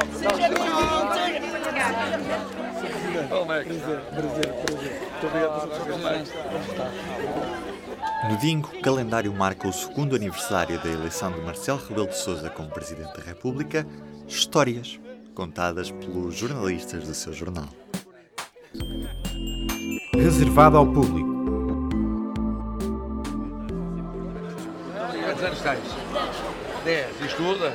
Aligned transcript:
Seja 0.00 0.48
bem-vindo. 0.48 0.80
Prazer, 3.28 4.00
prazer, 4.10 4.52
prazer. 4.64 4.92
Muito 5.10 5.26
obrigado 5.26 5.68
No 8.30 8.36
Dingo, 8.38 8.70
o 8.74 8.80
calendário 8.80 9.32
marca 9.32 9.68
o 9.68 9.72
segundo 9.72 10.16
aniversário 10.16 10.80
da 10.82 10.88
eleição 10.88 11.30
de 11.32 11.40
Marcelo 11.42 11.78
Rebelo 11.86 12.06
de 12.06 12.16
Sousa 12.16 12.48
como 12.48 12.70
Presidente 12.70 13.14
da 13.16 13.22
República. 13.22 13.86
Histórias 14.26 14.98
contadas 15.34 15.90
pelos 15.90 16.34
jornalistas 16.34 17.06
do 17.06 17.14
seu 17.14 17.32
jornal. 17.34 17.68
Reservado 20.14 20.78
ao 20.78 20.86
público. 20.86 21.28
Quantos 25.24 25.44
anos 25.44 25.60
tens? 25.60 25.80
10. 26.84 27.20
E 27.20 27.26
estudas? 27.26 27.74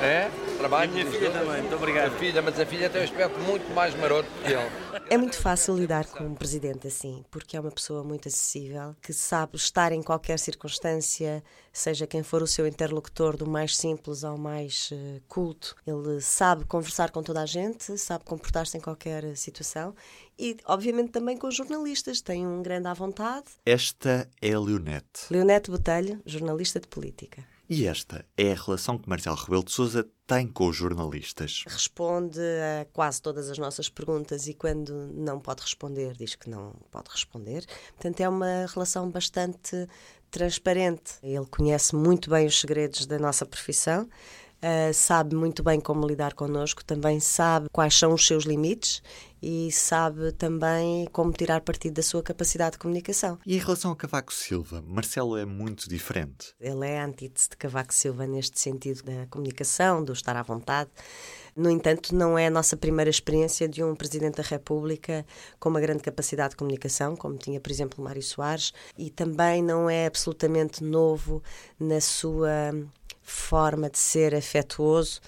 É? 0.00 0.30
Trabalho? 0.62 0.92
A 0.92 0.94
minha 0.94 1.10
filha 1.10 1.30
também, 1.32 1.60
muito 1.60 1.74
obrigado. 1.74 2.14
A 2.14 2.18
filha, 2.18 2.40
mas 2.40 2.60
a 2.60 2.64
filha 2.64 2.88
tem 2.88 3.00
um 3.00 3.04
aspecto 3.04 3.36
muito 3.40 3.68
mais 3.74 3.96
maroto 3.96 4.28
que 4.44 4.52
ele. 4.52 4.70
É 5.10 5.18
muito 5.18 5.36
fácil 5.36 5.76
lidar 5.76 6.06
com 6.06 6.22
um 6.22 6.36
presidente 6.36 6.86
assim, 6.86 7.24
porque 7.32 7.56
é 7.56 7.60
uma 7.60 7.72
pessoa 7.72 8.04
muito 8.04 8.28
acessível, 8.28 8.94
que 9.02 9.12
sabe 9.12 9.56
estar 9.56 9.90
em 9.90 10.00
qualquer 10.00 10.38
circunstância, 10.38 11.42
seja 11.72 12.06
quem 12.06 12.22
for 12.22 12.42
o 12.42 12.46
seu 12.46 12.64
interlocutor, 12.64 13.36
do 13.36 13.44
mais 13.44 13.76
simples 13.76 14.22
ao 14.22 14.38
mais 14.38 14.92
uh, 14.92 15.20
culto. 15.26 15.74
Ele 15.84 16.20
sabe 16.20 16.64
conversar 16.64 17.10
com 17.10 17.24
toda 17.24 17.42
a 17.42 17.46
gente, 17.46 17.98
sabe 17.98 18.24
comportar-se 18.24 18.78
em 18.78 18.80
qualquer 18.80 19.36
situação 19.36 19.96
e, 20.38 20.56
obviamente, 20.66 21.10
também 21.10 21.36
com 21.36 21.48
os 21.48 21.56
jornalistas. 21.56 22.20
Tem 22.20 22.46
um 22.46 22.62
grande 22.62 22.86
à 22.86 22.94
vontade. 22.94 23.46
Esta 23.66 24.30
é 24.40 24.52
a 24.52 24.60
Leonete. 24.60 25.26
Leonete 25.28 25.72
Botelho, 25.72 26.22
jornalista 26.24 26.78
de 26.78 26.86
política. 26.86 27.51
E 27.74 27.86
esta 27.86 28.22
é 28.36 28.52
a 28.52 28.54
relação 28.54 28.98
que 28.98 29.08
Marcelo 29.08 29.34
Rebelo 29.34 29.64
de 29.64 29.72
Sousa 29.72 30.06
tem 30.26 30.46
com 30.46 30.68
os 30.68 30.76
jornalistas? 30.76 31.64
Responde 31.66 32.38
a 32.38 32.84
quase 32.92 33.22
todas 33.22 33.48
as 33.48 33.56
nossas 33.56 33.88
perguntas 33.88 34.46
e 34.46 34.52
quando 34.52 34.92
não 35.14 35.40
pode 35.40 35.62
responder, 35.62 36.12
diz 36.12 36.34
que 36.34 36.50
não 36.50 36.74
pode 36.90 37.08
responder. 37.08 37.64
Portanto, 37.94 38.20
é 38.20 38.28
uma 38.28 38.66
relação 38.66 39.10
bastante 39.10 39.88
transparente. 40.30 41.14
Ele 41.22 41.46
conhece 41.46 41.96
muito 41.96 42.28
bem 42.28 42.46
os 42.46 42.60
segredos 42.60 43.06
da 43.06 43.18
nossa 43.18 43.46
profissão. 43.46 44.02
Uh, 44.02 44.92
sabe 44.92 45.34
muito 45.34 45.62
bem 45.62 45.80
como 45.80 46.06
lidar 46.06 46.34
connosco, 46.34 46.84
também 46.84 47.20
sabe 47.20 47.68
quais 47.72 47.98
são 47.98 48.12
os 48.12 48.26
seus 48.26 48.44
limites 48.44 49.02
e 49.42 49.72
sabe 49.72 50.30
também 50.32 51.06
como 51.12 51.32
tirar 51.32 51.60
partido 51.60 51.94
da 51.94 52.02
sua 52.02 52.22
capacidade 52.22 52.72
de 52.72 52.78
comunicação. 52.78 53.38
E 53.44 53.56
em 53.56 53.58
relação 53.58 53.90
a 53.90 53.96
Cavaco 53.96 54.32
Silva, 54.32 54.82
Marcelo 54.86 55.36
é 55.36 55.44
muito 55.44 55.88
diferente. 55.88 56.54
Ele 56.60 56.86
é 56.86 57.00
a 57.00 57.04
antítese 57.04 57.50
de 57.50 57.56
Cavaco 57.56 57.92
Silva 57.92 58.26
neste 58.26 58.60
sentido 58.60 59.02
da 59.02 59.26
comunicação, 59.26 60.04
do 60.04 60.12
estar 60.12 60.36
à 60.36 60.42
vontade. 60.42 60.90
No 61.54 61.68
entanto, 61.68 62.14
não 62.14 62.38
é 62.38 62.46
a 62.46 62.50
nossa 62.50 62.76
primeira 62.76 63.10
experiência 63.10 63.68
de 63.68 63.82
um 63.84 63.94
Presidente 63.94 64.36
da 64.36 64.42
República 64.42 65.26
com 65.60 65.68
uma 65.68 65.80
grande 65.80 66.02
capacidade 66.02 66.50
de 66.50 66.56
comunicação, 66.56 67.14
como 67.14 67.36
tinha, 67.36 67.60
por 67.60 67.70
exemplo, 67.70 68.02
Mário 68.02 68.22
Soares, 68.22 68.72
e 68.96 69.10
também 69.10 69.62
não 69.62 69.90
é 69.90 70.06
absolutamente 70.06 70.82
novo 70.82 71.42
na 71.78 72.00
sua 72.00 72.72
forma 73.22 73.88
de 73.88 73.98
ser 73.98 74.34
afetuoso, 74.34 75.20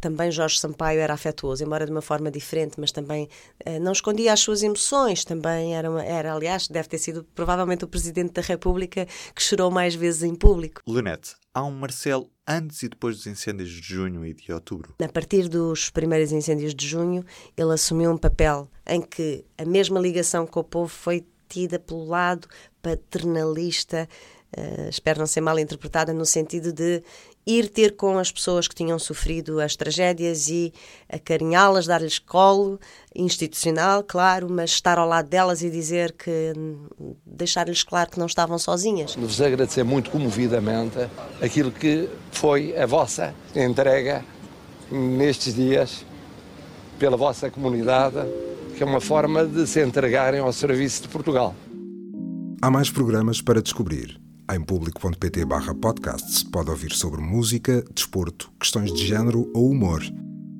também 0.00 0.30
Jorge 0.30 0.58
Sampaio 0.58 1.00
era 1.00 1.14
afetuoso, 1.14 1.64
embora 1.64 1.84
de 1.84 1.90
uma 1.90 2.02
forma 2.02 2.30
diferente, 2.30 2.78
mas 2.78 2.92
também 2.92 3.28
eh, 3.64 3.78
não 3.78 3.92
escondia 3.92 4.32
as 4.32 4.40
suas 4.40 4.62
emoções. 4.62 5.24
Também 5.24 5.74
era, 5.74 5.90
uma, 5.90 6.04
era, 6.04 6.32
aliás, 6.32 6.68
deve 6.68 6.88
ter 6.88 6.98
sido 6.98 7.24
provavelmente 7.34 7.84
o 7.84 7.88
Presidente 7.88 8.32
da 8.32 8.42
República 8.42 9.06
que 9.34 9.42
chorou 9.42 9.70
mais 9.70 9.94
vezes 9.94 10.22
em 10.22 10.34
público. 10.34 10.82
Lunete, 10.86 11.34
há 11.54 11.64
um 11.64 11.72
Marcelo 11.72 12.30
antes 12.46 12.82
e 12.82 12.88
depois 12.88 13.16
dos 13.16 13.26
incêndios 13.26 13.70
de 13.70 13.80
junho 13.80 14.24
e 14.24 14.34
de 14.34 14.52
outubro? 14.52 14.94
A 15.02 15.08
partir 15.08 15.48
dos 15.48 15.90
primeiros 15.90 16.32
incêndios 16.32 16.74
de 16.74 16.86
junho, 16.86 17.24
ele 17.56 17.72
assumiu 17.72 18.10
um 18.10 18.18
papel 18.18 18.68
em 18.86 19.00
que 19.00 19.44
a 19.56 19.64
mesma 19.64 20.00
ligação 20.00 20.46
com 20.46 20.60
o 20.60 20.64
povo 20.64 20.88
foi 20.88 21.24
tida 21.48 21.78
pelo 21.78 22.04
lado 22.04 22.48
paternalista. 22.80 24.08
Uh, 24.56 24.88
espero 24.88 25.20
não 25.20 25.26
ser 25.26 25.40
mal 25.40 25.58
interpretada 25.58 26.12
no 26.12 26.26
sentido 26.26 26.72
de 26.72 27.02
ir 27.46 27.68
ter 27.68 27.96
com 27.96 28.18
as 28.18 28.30
pessoas 28.30 28.66
que 28.68 28.74
tinham 28.74 28.98
sofrido 28.98 29.60
as 29.60 29.76
tragédias 29.76 30.48
e 30.48 30.72
acarinhá-las, 31.08 31.86
dar-lhes 31.86 32.18
colo 32.18 32.78
institucional, 33.14 34.02
claro, 34.02 34.48
mas 34.50 34.70
estar 34.70 34.98
ao 34.98 35.08
lado 35.08 35.28
delas 35.28 35.62
e 35.62 35.70
dizer 35.70 36.12
que 36.12 36.52
deixar-lhes 37.24 37.82
claro 37.82 38.10
que 38.10 38.18
não 38.18 38.26
estavam 38.26 38.58
sozinhas. 38.58 39.14
Vos 39.14 39.40
agradecer 39.40 39.84
muito 39.84 40.10
comovidamente 40.10 40.98
aquilo 41.40 41.70
que 41.70 42.08
foi 42.32 42.76
a 42.76 42.86
vossa 42.86 43.34
entrega 43.54 44.24
nestes 44.90 45.54
dias 45.54 46.04
pela 46.98 47.16
vossa 47.16 47.50
comunidade, 47.50 48.18
que 48.76 48.82
é 48.82 48.86
uma 48.86 49.00
forma 49.00 49.46
de 49.46 49.66
se 49.66 49.82
entregarem 49.82 50.40
ao 50.40 50.52
serviço 50.52 51.02
de 51.02 51.08
Portugal. 51.08 51.54
Há 52.60 52.70
mais 52.70 52.90
programas 52.90 53.40
para 53.40 53.62
descobrir. 53.62 54.20
Em 54.52 54.60
público.pt 54.60 55.46
podcasts 55.80 56.42
pode 56.42 56.70
ouvir 56.70 56.92
sobre 56.92 57.20
música, 57.20 57.84
desporto, 57.94 58.52
questões 58.58 58.92
de 58.92 59.06
género 59.06 59.48
ou 59.54 59.70
humor, 59.70 60.02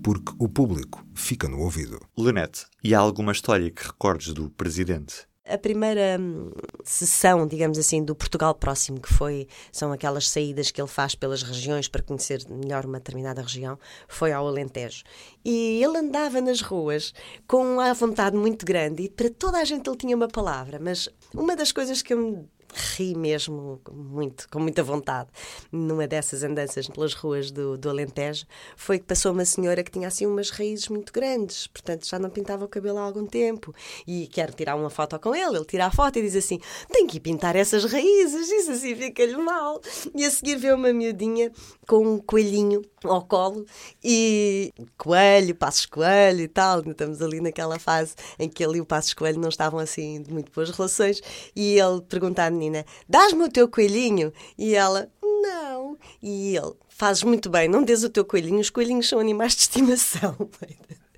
porque 0.04 0.32
o 0.38 0.48
público 0.48 1.04
fica 1.12 1.48
no 1.48 1.58
ouvido. 1.58 1.98
Lunete, 2.16 2.66
e 2.84 2.94
há 2.94 3.00
alguma 3.00 3.32
história 3.32 3.68
que 3.68 3.84
recordes 3.84 4.32
do 4.32 4.48
presidente? 4.50 5.26
A 5.44 5.58
primeira 5.58 6.18
hum, 6.20 6.52
sessão, 6.84 7.48
digamos 7.48 7.78
assim, 7.78 8.04
do 8.04 8.14
Portugal 8.14 8.54
Próximo, 8.54 9.00
que 9.00 9.12
foi, 9.12 9.48
são 9.72 9.90
aquelas 9.90 10.28
saídas 10.28 10.70
que 10.70 10.80
ele 10.80 10.86
faz 10.86 11.16
pelas 11.16 11.42
regiões 11.42 11.88
para 11.88 12.00
conhecer 12.00 12.46
melhor 12.48 12.86
uma 12.86 12.98
determinada 12.98 13.42
região, 13.42 13.76
foi 14.06 14.30
ao 14.30 14.46
Alentejo. 14.46 15.02
E 15.44 15.82
ele 15.82 15.98
andava 15.98 16.40
nas 16.40 16.60
ruas 16.60 17.12
com 17.48 17.74
uma 17.74 17.92
vontade 17.92 18.36
muito 18.36 18.64
grande 18.64 19.02
e 19.02 19.08
para 19.08 19.28
toda 19.30 19.58
a 19.58 19.64
gente 19.64 19.88
ele 19.90 19.96
tinha 19.96 20.14
uma 20.14 20.28
palavra, 20.28 20.78
mas 20.80 21.08
uma 21.34 21.56
das 21.56 21.72
coisas 21.72 22.02
que 22.02 22.14
eu 22.14 22.18
me 22.18 22.48
ri 22.74 23.14
mesmo 23.16 23.80
muito, 23.92 24.48
com 24.48 24.58
muita 24.58 24.82
vontade, 24.82 25.28
numa 25.70 26.06
dessas 26.06 26.42
andanças 26.42 26.88
pelas 26.88 27.14
ruas 27.14 27.50
do, 27.50 27.76
do 27.76 27.88
Alentejo, 27.88 28.46
foi 28.76 28.98
que 28.98 29.04
passou 29.04 29.32
uma 29.32 29.44
senhora 29.44 29.82
que 29.82 29.90
tinha 29.90 30.08
assim 30.08 30.26
umas 30.26 30.50
raízes 30.50 30.88
muito 30.88 31.12
grandes, 31.12 31.66
portanto 31.66 32.06
já 32.06 32.18
não 32.18 32.30
pintava 32.30 32.64
o 32.64 32.68
cabelo 32.68 32.98
há 32.98 33.02
algum 33.02 33.26
tempo. 33.26 33.74
E 34.06 34.26
quero 34.28 34.52
tirar 34.52 34.76
uma 34.76 34.90
foto 34.90 35.18
com 35.18 35.34
ele, 35.34 35.56
ele 35.56 35.64
tira 35.64 35.86
a 35.86 35.90
foto 35.90 36.18
e 36.18 36.22
diz 36.22 36.36
assim: 36.36 36.60
tem 36.92 37.06
que 37.06 37.20
pintar 37.20 37.56
essas 37.56 37.84
raízes, 37.84 38.48
isso 38.50 38.72
assim 38.72 38.94
fica-lhe 38.94 39.36
mal. 39.36 39.80
E 40.14 40.24
a 40.24 40.30
seguir 40.30 40.56
vê 40.56 40.72
uma 40.72 40.92
miudinha 40.92 41.52
com 41.86 42.06
um 42.06 42.18
coelhinho 42.18 42.82
ao 43.04 43.22
colo 43.22 43.64
e 44.02 44.72
coelho, 44.96 45.54
passos 45.54 45.86
coelho 45.86 46.40
e 46.40 46.48
tal. 46.48 46.80
Estamos 46.80 47.22
ali 47.22 47.40
naquela 47.40 47.78
fase 47.78 48.14
em 48.38 48.48
que 48.48 48.64
ele 48.64 48.78
e 48.78 48.80
o 48.80 48.86
passos 48.86 49.14
coelho 49.14 49.40
não 49.40 49.48
estavam 49.48 49.78
assim 49.78 50.22
de 50.22 50.32
muito 50.32 50.52
boas 50.52 50.70
relações. 50.70 51.20
E 51.54 51.78
ele 51.78 52.00
pergunta 52.02 52.44
à 52.44 52.50
menina: 52.50 52.84
Dás-me 53.08 53.44
o 53.44 53.50
teu 53.50 53.68
coelhinho? 53.68 54.32
E 54.58 54.74
ela: 54.74 55.08
Não. 55.22 55.96
E 56.22 56.56
ele: 56.56 56.72
Fazes 56.88 57.22
muito 57.22 57.48
bem, 57.48 57.68
não 57.68 57.82
dês 57.82 58.04
o 58.04 58.10
teu 58.10 58.24
coelhinho, 58.24 58.60
os 58.60 58.70
coelhinhos 58.70 59.08
são 59.08 59.18
animais 59.18 59.54
de 59.54 59.62
estimação. 59.62 60.36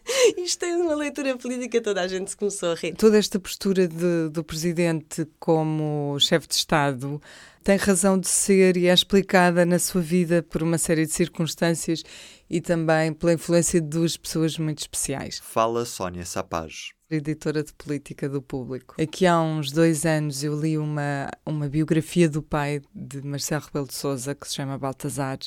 Isto 0.36 0.64
é 0.64 0.76
uma 0.76 0.94
leitura 0.94 1.36
política, 1.36 1.80
toda 1.80 2.00
a 2.00 2.08
gente 2.08 2.30
se 2.30 2.36
começou 2.36 2.72
a 2.72 2.74
rir. 2.74 2.94
Toda 2.94 3.18
esta 3.18 3.38
postura 3.38 3.86
de, 3.86 4.28
do 4.30 4.44
presidente 4.44 5.26
como 5.38 6.18
chefe 6.20 6.48
de 6.48 6.54
Estado 6.54 7.20
tem 7.62 7.76
razão 7.76 8.18
de 8.18 8.28
ser 8.28 8.76
e 8.76 8.88
é 8.88 8.92
explicada 8.92 9.64
na 9.64 9.78
sua 9.78 10.00
vida 10.00 10.42
por 10.42 10.62
uma 10.62 10.78
série 10.78 11.06
de 11.06 11.12
circunstâncias 11.12 12.02
e 12.50 12.60
também 12.60 13.12
pela 13.12 13.32
influência 13.32 13.80
de 13.80 13.88
duas 13.88 14.16
pessoas 14.16 14.58
muito 14.58 14.80
especiais. 14.80 15.40
Fala 15.42 15.84
Sónia 15.84 16.24
Sapaz. 16.24 16.90
Editora 17.08 17.62
de 17.62 17.72
política 17.74 18.28
do 18.28 18.42
público. 18.42 18.96
Aqui 19.00 19.26
há 19.26 19.40
uns 19.40 19.70
dois 19.70 20.04
anos 20.04 20.42
eu 20.42 20.58
li 20.58 20.76
uma, 20.76 21.30
uma 21.46 21.68
biografia 21.68 22.28
do 22.28 22.42
pai 22.42 22.80
de 22.94 23.22
Marcelo 23.22 23.64
Rebelo 23.64 23.86
de 23.86 23.94
Souza 23.94 24.34
que 24.34 24.48
se 24.48 24.54
chama 24.54 24.78
Baltazar 24.78 25.38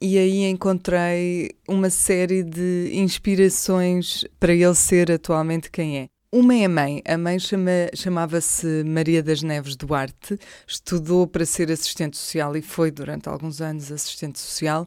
e 0.00 0.18
aí 0.18 0.44
encontrei 0.44 1.50
uma 1.68 1.88
série 1.88 2.42
de 2.42 2.90
inspirações 2.92 4.24
para 4.40 4.52
ele 4.52 4.74
ser 4.74 5.12
atualmente 5.12 5.70
quem 5.70 5.98
é. 5.98 6.11
Uma 6.34 6.54
é 6.54 6.64
a 6.64 6.68
mãe. 6.68 7.02
A 7.06 7.18
mãe 7.18 7.38
chama, 7.38 7.90
chamava-se 7.94 8.82
Maria 8.84 9.22
das 9.22 9.42
Neves 9.42 9.76
Duarte, 9.76 10.38
estudou 10.66 11.26
para 11.26 11.44
ser 11.44 11.70
assistente 11.70 12.16
social 12.16 12.56
e 12.56 12.62
foi 12.62 12.90
durante 12.90 13.28
alguns 13.28 13.60
anos 13.60 13.92
assistente 13.92 14.40
social. 14.40 14.86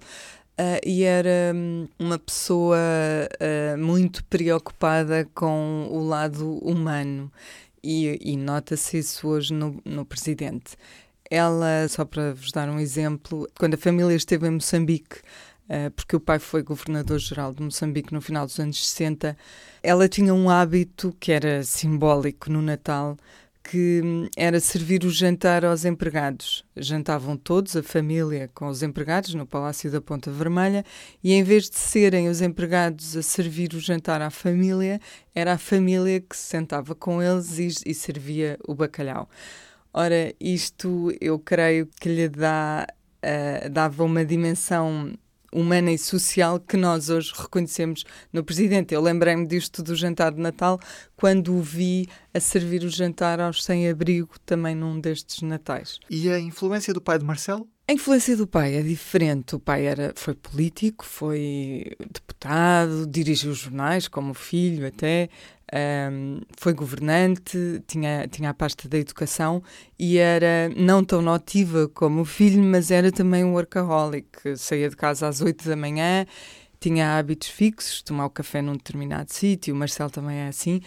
Uh, 0.59 0.81
e 0.83 1.03
era 1.03 1.53
um, 1.53 1.87
uma 1.99 2.17
pessoa 2.17 2.79
uh, 2.79 3.77
muito 3.77 4.23
preocupada 4.25 5.29
com 5.35 5.87
o 5.91 6.07
lado 6.07 6.57
humano, 6.67 7.31
e, 7.83 8.17
e 8.19 8.35
nota-se 8.37 8.97
isso 8.97 9.27
hoje 9.27 9.53
no, 9.53 9.79
no 9.85 10.03
presidente. 10.03 10.75
Ela, 11.29 11.87
só 11.87 12.05
para 12.05 12.33
vos 12.33 12.51
dar 12.51 12.67
um 12.69 12.79
exemplo, 12.79 13.47
quando 13.59 13.75
a 13.75 13.77
família 13.77 14.15
esteve 14.15 14.47
em 14.47 14.51
Moçambique, 14.51 15.19
porque 15.95 16.15
o 16.15 16.19
pai 16.19 16.39
foi 16.39 16.61
governador-geral 16.61 17.53
de 17.53 17.63
Moçambique 17.63 18.13
no 18.13 18.21
final 18.21 18.45
dos 18.45 18.59
anos 18.59 18.87
60, 18.87 19.35
ela 19.81 20.07
tinha 20.07 20.33
um 20.33 20.49
hábito 20.49 21.15
que 21.19 21.31
era 21.31 21.63
simbólico 21.63 22.51
no 22.51 22.61
Natal, 22.61 23.17
que 23.69 24.01
hum, 24.03 24.27
era 24.37 24.59
servir 24.59 25.03
o 25.03 25.09
jantar 25.09 25.65
aos 25.65 25.85
empregados. 25.85 26.63
Jantavam 26.75 27.35
todos, 27.35 27.75
a 27.75 27.83
família, 27.83 28.49
com 28.53 28.67
os 28.67 28.83
empregados 28.83 29.33
no 29.33 29.45
Palácio 29.45 29.91
da 29.91 29.99
Ponta 29.99 30.31
Vermelha, 30.31 30.85
e 31.23 31.33
em 31.33 31.43
vez 31.43 31.69
de 31.69 31.77
serem 31.77 32.29
os 32.29 32.41
empregados 32.41 33.17
a 33.17 33.23
servir 33.23 33.73
o 33.73 33.79
jantar 33.79 34.21
à 34.21 34.29
família, 34.29 34.99
era 35.33 35.53
a 35.53 35.57
família 35.57 36.19
que 36.21 36.37
se 36.37 36.43
sentava 36.43 36.93
com 36.93 37.21
eles 37.21 37.57
e, 37.57 37.89
e 37.89 37.93
servia 37.93 38.57
o 38.67 38.75
bacalhau. 38.75 39.27
Ora, 39.93 40.33
isto 40.39 41.11
eu 41.19 41.39
creio 41.39 41.87
que 41.99 42.09
lhe 42.09 42.29
dá, 42.29 42.85
uh, 43.23 43.69
dava 43.69 44.03
uma 44.03 44.23
dimensão 44.25 45.13
humana 45.55 45.91
e 45.91 45.97
social 45.97 46.59
que 46.59 46.75
nós 46.75 47.09
hoje 47.09 47.31
reconhecemos 47.35 48.03
no 48.31 48.43
Presidente. 48.43 48.93
Eu 48.93 49.01
lembrei-me 49.01 49.47
disto 49.47 49.81
do 49.81 49.95
jantar 49.95 50.33
de 50.33 50.41
Natal 50.41 50.79
quando 51.15 51.55
o 51.55 51.61
vi 51.61 52.07
a 52.33 52.39
servir 52.39 52.83
o 52.83 52.89
jantar 52.89 53.39
aos 53.39 53.63
sem-abrigo 53.63 54.37
também 54.45 54.75
num 54.75 54.99
destes 54.99 55.41
natais. 55.41 55.99
E 56.09 56.29
a 56.29 56.39
influência 56.39 56.93
do 56.93 57.01
pai 57.01 57.17
de 57.17 57.25
Marcelo? 57.25 57.67
A 57.87 57.93
influência 57.93 58.35
do 58.35 58.47
pai 58.47 58.75
é 58.75 58.81
diferente. 58.81 59.55
O 59.55 59.59
pai 59.59 59.85
era, 59.85 60.11
foi 60.15 60.33
político, 60.33 61.05
foi 61.05 61.95
deputado, 62.11 63.05
dirigiu 63.05 63.53
jornais 63.53 64.07
como 64.07 64.33
filho 64.33 64.87
até, 64.87 65.29
um, 65.73 66.41
foi 66.57 66.73
governante, 66.73 67.81
tinha, 67.87 68.27
tinha 68.27 68.49
a 68.49 68.53
pasta 68.53 68.87
da 68.87 68.97
educação 68.97 69.63
e 69.97 70.17
era 70.17 70.69
não 70.75 71.03
tão 71.03 71.21
notiva 71.21 71.89
como 71.89 72.21
o 72.21 72.25
filho, 72.25 72.61
mas 72.63 72.91
era 72.91 73.11
também 73.11 73.43
um 73.43 73.53
workaholic. 73.53 74.57
Saía 74.57 74.89
de 74.89 74.95
casa 74.95 75.27
às 75.27 75.41
8 75.41 75.67
da 75.67 75.75
manhã, 75.75 76.25
tinha 76.79 77.17
hábitos 77.17 77.49
fixos, 77.49 78.01
tomar 78.01 78.25
o 78.25 78.29
café 78.29 78.61
num 78.61 78.73
determinado 78.73 79.31
sítio, 79.33 79.73
o 79.73 79.77
Marcelo 79.77 80.09
também 80.09 80.37
é 80.37 80.47
assim. 80.47 80.81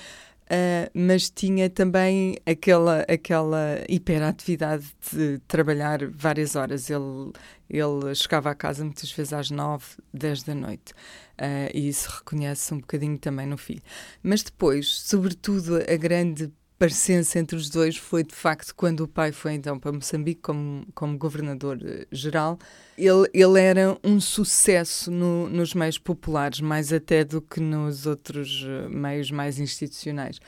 Uh, 0.49 0.89
mas 0.95 1.29
tinha 1.29 1.69
também 1.69 2.39
aquela, 2.47 3.03
aquela 3.03 3.85
hiperatividade 3.87 4.87
de 5.13 5.39
trabalhar 5.47 6.07
várias 6.11 6.57
horas. 6.57 6.89
Ele, 6.89 7.33
ele 7.69 8.15
chegava 8.15 8.51
a 8.51 8.55
casa 8.55 8.83
muitas 8.83 9.13
vezes 9.13 9.35
às 9.35 9.51
nove, 9.51 9.85
dez 10.13 10.43
da 10.43 10.55
noite. 10.55 10.93
Uh, 11.39 11.69
e 11.75 11.89
isso 11.89 12.11
reconhece 12.11 12.73
um 12.73 12.79
bocadinho 12.79 13.19
também 13.19 13.47
no 13.47 13.59
filho. 13.59 13.83
Mas 14.23 14.43
depois, 14.43 14.89
sobretudo, 14.89 15.77
a 15.77 15.97
grande 15.97 16.51
parecença 16.79 17.39
entre 17.39 17.57
os 17.57 17.69
dois 17.69 17.97
foi 17.97 18.23
de 18.23 18.35
facto 18.35 18.75
quando 18.75 19.01
o 19.01 19.09
pai 19.09 19.33
foi 19.33 19.55
então 19.55 19.79
para 19.79 19.93
Moçambique 19.93 20.41
como, 20.41 20.87
como 20.95 21.19
governador-geral. 21.19 22.59
Eh, 22.97 23.03
ele, 23.03 23.29
ele 23.35 23.61
era 23.61 23.99
um 24.05 24.21
sucesso 24.21 25.11
no, 25.11 25.49
nos 25.49 25.75
meios 25.75 25.99
populares, 25.99 26.61
mais 26.61 26.93
até 26.93 27.25
do 27.25 27.43
que 27.43 27.61
nos 27.61 28.07
outros 28.07 28.65
eh, 28.65 28.89
meios 28.89 29.31
mais 29.31 29.59
institucionais. 29.59 30.39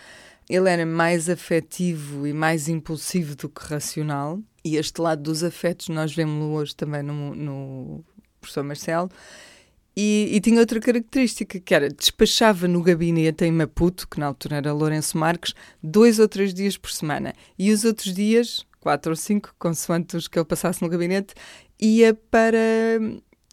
Ele 0.48 0.68
era 0.68 0.86
mais 0.86 1.28
afetivo 1.28 2.26
e 2.26 2.32
mais 2.32 2.68
impulsivo 2.68 3.36
do 3.36 3.48
que 3.48 3.62
racional, 3.64 4.40
e 4.64 4.76
este 4.76 5.00
lado 5.00 5.22
dos 5.22 5.42
afetos 5.42 5.88
nós 5.88 6.14
vemos-lo 6.14 6.52
hoje 6.52 6.74
também 6.76 7.02
no, 7.02 7.34
no 7.34 8.04
professor 8.40 8.62
Marcelo. 8.62 9.10
E, 9.96 10.30
e, 10.32 10.40
tinha 10.40 10.60
outra 10.60 10.80
característica, 10.80 11.58
que 11.58 11.74
era 11.74 11.88
despachava 11.88 12.68
no 12.68 12.82
gabinete 12.82 13.44
em 13.44 13.52
Maputo, 13.52 14.08
que 14.08 14.20
na 14.20 14.26
altura 14.26 14.56
era 14.56 14.72
Lourenço 14.72 15.18
Marques, 15.18 15.52
dois 15.82 16.18
ou 16.18 16.28
três 16.28 16.54
dias 16.54 16.76
por 16.76 16.90
semana. 16.90 17.34
E 17.58 17.72
os 17.72 17.84
outros 17.84 18.14
dias, 18.14 18.64
quatro 18.78 19.12
ou 19.12 19.16
cinco, 19.16 19.54
consoante 19.58 20.16
os 20.16 20.28
que 20.28 20.38
ele 20.38 20.46
passasse 20.46 20.80
no 20.80 20.88
gabinete, 20.88 21.34
ia 21.80 22.14
para, 22.14 22.56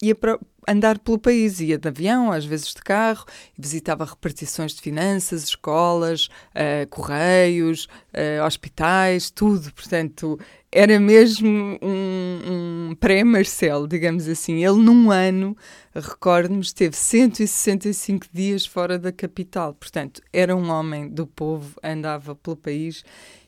ia 0.01 0.13
para 0.13 0.39
andar 0.67 0.99
pelo 0.99 1.17
país. 1.17 1.59
Ia 1.59 1.77
de 1.77 1.87
avião, 1.87 2.31
às 2.31 2.45
vezes 2.45 2.73
de 2.73 2.81
carro, 2.81 3.25
visitava 3.57 4.05
repartições 4.05 4.73
de 4.73 4.81
finanças, 4.81 5.43
escolas, 5.43 6.27
uh, 6.53 6.87
correios, 6.89 7.87
uh, 8.13 8.45
hospitais, 8.45 9.31
tudo. 9.31 9.73
Portanto, 9.73 10.39
era 10.77 10.99
mesmo 10.99 11.79
um, 11.81 12.89
um 12.91 12.95
pré-Marcelo, 12.99 13.87
digamos 13.87 14.27
assim. 14.27 14.63
Ele, 14.63 14.77
num 14.77 15.09
ano, 15.09 15.57
recordo-me, 15.91 16.61
esteve 16.61 16.95
165 16.95 18.27
dias 18.31 18.63
fora 18.63 18.99
da 18.99 19.11
capital. 19.11 19.73
Portanto, 19.73 20.21
era 20.31 20.55
um 20.55 20.69
homem 20.69 21.09
do 21.09 21.25
povo, 21.25 21.79
andava 21.83 22.35
pelo 22.35 22.55
país 22.55 23.03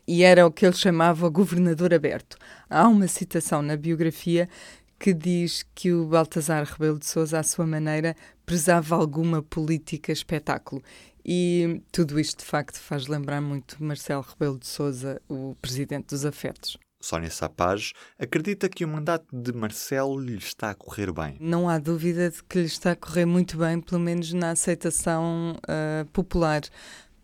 e 0.08 0.24
era 0.24 0.48
o 0.48 0.52
que 0.52 0.66
ele 0.66 0.76
chamava 0.76 1.30
governador 1.30 1.94
aberto. 1.94 2.36
Há 2.68 2.88
uma 2.88 3.08
citação 3.08 3.62
na 3.62 3.78
biografia 3.78 4.50
que 4.98 5.14
diz 5.14 5.64
que 5.76 5.94
o 5.94 6.08
Baltazar 6.08 6.66
Rebelo 6.66 6.98
de 6.98 7.06
Sousa, 7.06 7.38
à 7.38 7.44
sua 7.44 7.68
maneira, 7.68 8.16
prezava 8.44 8.96
alguma 8.96 9.44
política 9.44 10.12
espetáculo. 10.12 10.82
E 11.24 11.84
tudo 11.92 12.20
isto, 12.20 12.40
de 12.40 12.46
facto, 12.46 12.80
faz 12.80 13.06
lembrar 13.06 13.40
muito 13.40 13.78
Marcelo 13.84 14.26
Rebelo 14.28 14.58
de 14.58 14.66
Sousa, 14.66 15.22
o 15.30 15.56
presidente 15.62 16.08
dos 16.08 16.26
afetos. 16.26 16.76
Sónia 17.00 17.30
Sapaz 17.30 17.94
acredita 18.18 18.68
que 18.68 18.84
o 18.84 18.88
mandato 18.88 19.26
de 19.32 19.54
Marcelo 19.54 20.20
lhe 20.20 20.38
está 20.38 20.72
a 20.72 20.76
correr 20.76 21.12
bem. 21.12 21.38
Não 21.40 21.70
há 21.70 21.78
dúvida 21.78 22.30
de 22.30 22.44
que 22.44 22.60
lhe 22.60 22.66
está 22.66 22.92
a 22.92 22.96
correr 22.96 23.26
muito 23.26 23.58
bem, 23.58 23.80
pelo 23.80 24.02
menos 24.02 24.34
na 24.34 24.52
aceitação 24.52 25.56
uh, 25.64 26.06
popular 26.08 26.62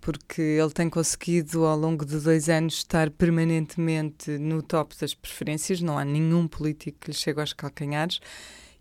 porque 0.06 0.40
ele 0.40 0.70
tem 0.70 0.88
conseguido 0.88 1.66
ao 1.66 1.76
longo 1.76 2.06
de 2.06 2.20
dois 2.20 2.48
anos 2.48 2.76
estar 2.76 3.10
permanentemente 3.10 4.38
no 4.38 4.62
top 4.62 4.96
das 5.02 5.16
preferências, 5.16 5.82
não 5.82 5.98
há 5.98 6.06
nenhum 6.06 6.48
político 6.48 7.00
que 7.02 7.08
lhe 7.10 7.18
chegue 7.18 7.40
aos 7.40 7.54
calcanhares 7.54 8.20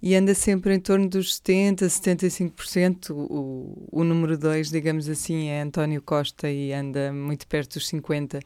e 0.03 0.15
anda 0.15 0.35
sempre 0.35 0.75
em 0.75 0.79
torno 0.79 1.09
dos 1.09 1.41
70%, 1.41 1.87
75%. 1.87 3.11
O, 3.11 3.89
o 3.91 4.05
número 4.05 4.37
2, 4.37 4.69
digamos 4.69 5.09
assim, 5.09 5.49
é 5.49 5.63
António 5.63 6.03
Costa 6.03 6.51
e 6.51 6.75
anda 6.75 7.11
muito 7.11 7.47
perto 7.47 7.79
dos 7.79 7.91
50%. 7.91 8.43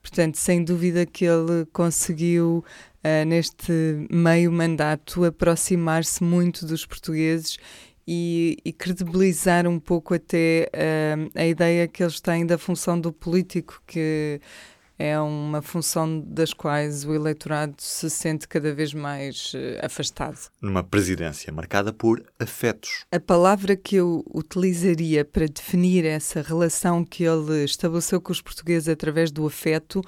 Portanto, 0.00 0.36
sem 0.36 0.64
dúvida 0.64 1.04
que 1.04 1.24
ele 1.24 1.66
conseguiu, 1.72 2.64
uh, 3.04 3.24
neste 3.26 4.06
meio 4.10 4.50
mandato, 4.52 5.24
aproximar-se 5.24 6.22
muito 6.22 6.64
dos 6.64 6.86
portugueses 6.86 7.58
e, 8.06 8.56
e 8.64 8.72
credibilizar 8.72 9.66
um 9.66 9.78
pouco 9.78 10.14
até 10.14 10.70
uh, 10.72 11.30
a 11.38 11.46
ideia 11.46 11.86
que 11.86 12.02
eles 12.02 12.20
têm 12.20 12.46
da 12.46 12.56
função 12.56 12.98
do 12.98 13.12
político, 13.12 13.82
que 13.86 14.40
é 14.98 15.18
uma 15.20 15.62
função 15.62 16.20
das 16.20 16.52
quais 16.52 17.04
o 17.04 17.14
eleitorado 17.14 17.74
se 17.78 18.10
sente 18.10 18.48
cada 18.48 18.74
vez 18.74 18.92
mais 18.92 19.54
uh, 19.54 19.84
afastado. 19.84 20.38
Numa 20.60 20.82
presidência 20.82 21.52
marcada 21.52 21.92
por 21.92 22.24
afetos. 22.38 23.04
A 23.12 23.20
palavra 23.20 23.76
que 23.76 23.96
eu 23.96 24.24
utilizaria 24.34 25.24
para 25.24 25.46
definir 25.46 26.04
essa 26.04 26.42
relação 26.42 27.04
que 27.04 27.22
ele 27.22 27.64
estabeleceu 27.64 28.20
com 28.20 28.32
os 28.32 28.40
portugueses 28.40 28.88
através 28.88 29.30
do 29.30 29.46
afeto 29.46 30.02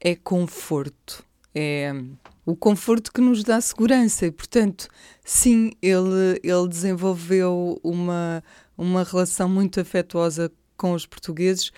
é 0.00 0.14
conforto. 0.14 1.24
É 1.52 1.92
o 2.46 2.54
conforto 2.54 3.12
que 3.12 3.20
nos 3.20 3.42
dá 3.42 3.60
segurança 3.60 4.24
e, 4.24 4.30
portanto, 4.30 4.88
sim, 5.24 5.72
ele, 5.82 6.40
ele 6.44 6.68
desenvolveu 6.68 7.80
uma, 7.82 8.42
uma 8.78 9.02
relação 9.02 9.48
muito 9.48 9.80
afetuosa 9.80 10.52
com 10.76 10.92
os 10.92 11.04
portugueses 11.04 11.72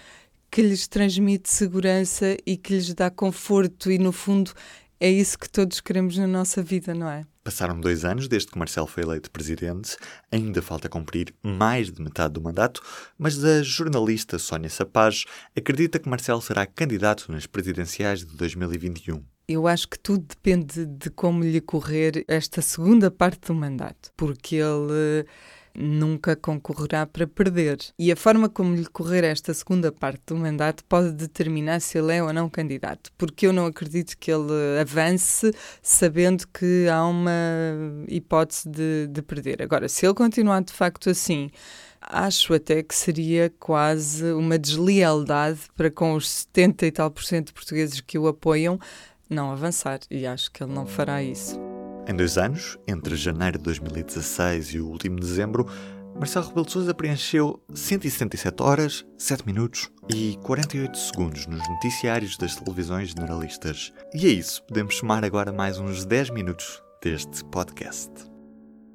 que 0.50 0.62
lhes 0.62 0.88
transmite 0.88 1.48
segurança 1.48 2.36
e 2.46 2.56
que 2.56 2.74
lhes 2.74 2.94
dá 2.94 3.10
conforto 3.10 3.90
e, 3.90 3.98
no 3.98 4.12
fundo, 4.12 4.52
é 5.00 5.10
isso 5.10 5.38
que 5.38 5.48
todos 5.48 5.80
queremos 5.80 6.16
na 6.16 6.26
nossa 6.26 6.62
vida, 6.62 6.92
não 6.94 7.08
é? 7.08 7.24
Passaram 7.44 7.80
dois 7.80 8.04
anos 8.04 8.28
desde 8.28 8.50
que 8.50 8.58
Marcelo 8.58 8.86
foi 8.86 9.04
eleito 9.04 9.30
presidente, 9.30 9.96
ainda 10.30 10.60
falta 10.60 10.88
cumprir 10.88 11.32
mais 11.42 11.90
de 11.90 12.02
metade 12.02 12.34
do 12.34 12.42
mandato, 12.42 12.82
mas 13.16 13.42
a 13.42 13.62
jornalista 13.62 14.38
Sónia 14.38 14.68
Sapaz 14.68 15.24
acredita 15.56 15.98
que 15.98 16.08
Marcelo 16.08 16.42
será 16.42 16.66
candidato 16.66 17.30
nas 17.30 17.46
presidenciais 17.46 18.20
de 18.20 18.36
2021. 18.36 19.22
Eu 19.48 19.66
acho 19.66 19.88
que 19.88 19.98
tudo 19.98 20.26
depende 20.28 20.84
de 20.84 21.08
como 21.08 21.42
lhe 21.42 21.60
correr 21.60 22.22
esta 22.28 22.60
segunda 22.60 23.10
parte 23.10 23.46
do 23.46 23.54
mandato, 23.54 24.12
porque 24.14 24.56
ele 24.56 25.24
nunca 25.74 26.34
concorrerá 26.34 27.06
para 27.06 27.26
perder. 27.26 27.78
E 27.98 28.10
a 28.10 28.16
forma 28.16 28.48
como 28.48 28.74
lhe 28.74 28.86
correr 28.86 29.24
esta 29.24 29.52
segunda 29.54 29.92
parte 29.92 30.22
do 30.26 30.36
mandato 30.36 30.84
pode 30.84 31.12
determinar 31.12 31.80
se 31.80 31.98
ele 31.98 32.14
é 32.14 32.22
ou 32.22 32.32
não 32.32 32.48
candidato, 32.48 33.10
porque 33.16 33.46
eu 33.46 33.52
não 33.52 33.66
acredito 33.66 34.16
que 34.18 34.30
ele 34.30 34.80
avance 34.80 35.52
sabendo 35.82 36.46
que 36.48 36.86
há 36.88 37.04
uma 37.06 37.32
hipótese 38.08 38.68
de, 38.68 39.06
de 39.08 39.22
perder. 39.22 39.62
Agora, 39.62 39.88
se 39.88 40.06
ele 40.06 40.14
continuar 40.14 40.62
de 40.62 40.72
facto 40.72 41.10
assim, 41.10 41.50
acho 42.00 42.54
até 42.54 42.82
que 42.82 42.94
seria 42.94 43.52
quase 43.58 44.32
uma 44.32 44.58
deslealdade 44.58 45.60
para 45.76 45.90
com 45.90 46.14
os 46.14 46.28
70 46.28 46.86
e 46.86 46.92
tal 46.92 47.10
por 47.10 47.24
cento 47.24 47.48
de 47.48 47.52
portugueses 47.52 48.00
que 48.00 48.18
o 48.18 48.26
apoiam 48.26 48.78
não 49.28 49.50
avançar 49.50 50.00
e 50.10 50.26
acho 50.26 50.50
que 50.50 50.62
ele 50.62 50.72
não 50.72 50.86
fará 50.86 51.22
isso. 51.22 51.67
Em 52.08 52.16
dois 52.16 52.38
anos, 52.38 52.78
entre 52.88 53.14
janeiro 53.16 53.58
de 53.58 53.64
2016 53.64 54.72
e 54.72 54.80
o 54.80 54.88
último 54.88 55.20
dezembro, 55.20 55.66
Marcelo 56.18 56.46
Rebelo 56.46 56.64
de 56.64 56.72
Sousa 56.72 56.94
preencheu 56.94 57.62
177 57.74 58.62
horas, 58.62 59.04
7 59.18 59.44
minutos 59.44 59.90
e 60.08 60.38
48 60.42 60.96
segundos 60.96 61.46
nos 61.46 61.68
noticiários 61.68 62.38
das 62.38 62.56
televisões 62.56 63.10
generalistas. 63.10 63.92
E 64.14 64.26
é 64.26 64.30
isso, 64.30 64.62
podemos 64.62 64.94
chamar 64.94 65.22
agora 65.22 65.52
mais 65.52 65.78
uns 65.78 66.06
10 66.06 66.30
minutos 66.30 66.82
deste 67.04 67.44
podcast. 67.44 68.10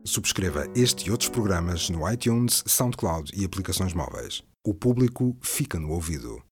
Subscreva 0.04 0.66
este 0.76 1.08
e 1.08 1.12
outros 1.12 1.30
programas 1.30 1.92
no 1.92 2.12
iTunes, 2.12 2.64
SoundCloud 2.66 3.32
e 3.40 3.46
aplicações 3.46 3.94
móveis. 3.94 4.42
O 4.66 4.74
público 4.74 5.38
fica 5.40 5.80
no 5.80 5.92
ouvido. 5.92 6.42